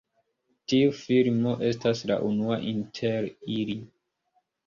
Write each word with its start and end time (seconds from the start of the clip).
Tiu 0.71 0.93
filmo 0.99 1.53
estas 1.67 2.01
la 2.11 2.17
unua 2.29 2.57
inter 2.71 3.27
ili. 3.59 3.77